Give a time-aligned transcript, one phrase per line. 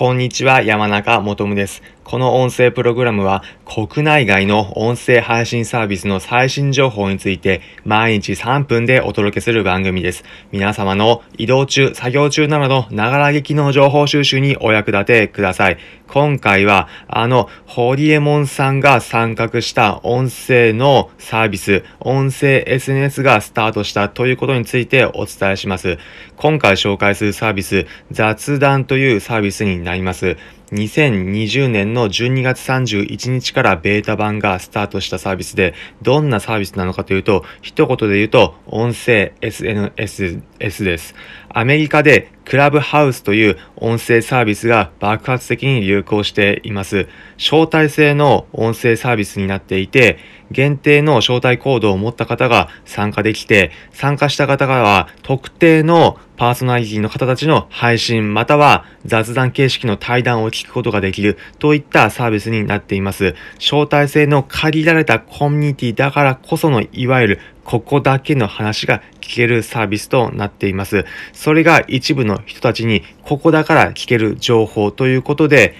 [0.00, 1.82] こんにちは、山中もとむです。
[2.04, 10.24] この音声プログラムは国内外の音声配信サービスの最新情報について毎日3分でお届けする番組です。
[10.52, 15.76] 皆様の移動中、作業中などのながら劇の情報収集にお役立てください。
[16.12, 25.98] 今回はあのホリエモンさんが参画した音声のサービス、音声 SNS がスタートしたということについてお伝えします。
[26.36, 30.36] 今回紹介するサービス、雑談というサービスになります。
[30.72, 41.14] 2020年の12月31日からベータ版がスタートしたサービスで、どんなサービスなのかというと、一言で言うと、音声 SNS です。
[41.48, 47.06] アメリカでクラブハウスという音声サービスが爆発的に流行しています。
[47.38, 50.18] 招待制の音声サービスになっていて、
[50.50, 63.34] 限定の招待コードを持った方が参加できて、参加した方からは特定のパーソナリティの方たちの配信または雑談形式の対談を聞くことができるといったサービスになっています。
[63.58, 71.04] 招待制の限られたコミュニティだからこそのいわゆるここだけの話が聞けるサービスとなっています。
[71.32, 75.74] それが一部の人たちにここだから聞ける情報ということで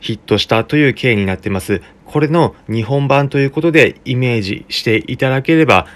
[0.00, 1.80] ヒットしたという経緯になっています。
[2.12, 5.86] これの日本版ということでイメージしていただければ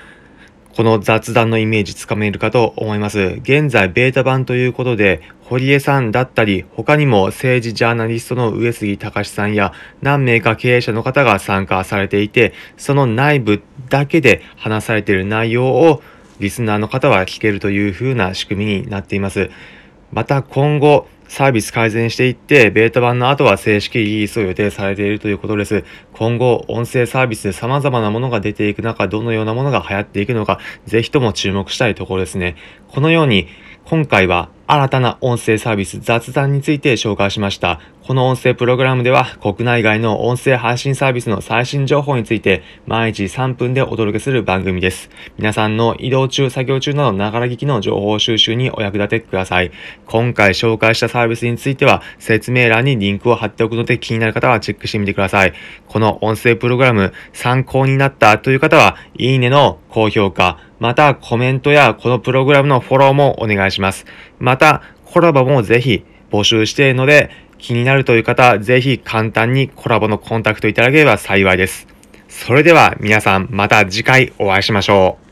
[0.74, 3.38] この雑談のイメージつかめるかと思います。
[3.42, 16.02] 現在ベータ版ということで、堀江さんだったり、他にも政治ジャーナリストの上杉隆さんや何名か経営者の方が参加されていて、その内部だけで話されている内容を
[16.40, 19.50] リスナーの方は聞けるという風な仕組みになっています。
[20.12, 25.84] また今後、サービス改善していって、ベータ版の後は正式リリースを予定されているということです。
[26.12, 32.56] 今後、音声サービスで様々なものが出ていく中、どのようなものが流行っていくのか、ぜひとも注目したいところですね。
[32.88, 33.48] このように、
[33.84, 37.80] 今回は新たな音声サービス雑談について紹介しました。
[38.04, 45.08] この音声プログラムでは国内外の音声配信サービスの最新情報について毎日3分でお届けする番組です。
[45.38, 49.70] 皆さんの移動中、作業中などながら聞きの情報収集にお役立てください。
[50.06, 55.52] 今回紹介したサービスについては説明欄にリンクを貼っておくので気になる方はチェックしてみてください。
[55.86, 64.06] この音声プログラム参考になったという方は、いいねの高評価、またコメントやこのプログラムのフォローもお願いします。
[64.38, 71.86] また、コラボもぜひ募集しているので、気になるという方、ぜひ簡単にコラボのコンタクトいただければ幸いです。
[72.28, 75.25] それでは皆さんまた次回お会いしましょう。